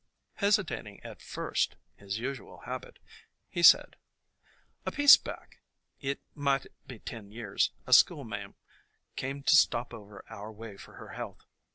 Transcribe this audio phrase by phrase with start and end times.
[0.37, 2.97] Hesitating at first, his usual habit,
[3.47, 3.97] he said:
[4.83, 5.61] "A piece back,
[5.99, 8.55] it might be ten years, a schoolma'am
[9.15, 11.45] came to stop over our way for her health.